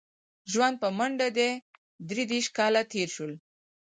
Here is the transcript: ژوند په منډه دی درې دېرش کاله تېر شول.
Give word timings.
ژوند 0.51 0.75
په 0.81 0.87
منډه 0.97 1.27
دی 1.37 1.51
درې 2.09 2.23
دېرش 2.31 2.47
کاله 2.57 2.81
تېر 2.91 3.07
شول. 3.15 3.31